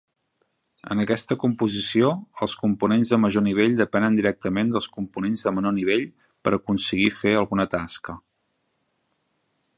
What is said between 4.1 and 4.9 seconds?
directament dels